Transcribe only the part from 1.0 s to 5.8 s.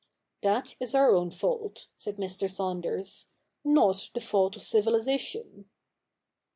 own fault,' said Mr. Saunders, 'not the fault of civilisation.'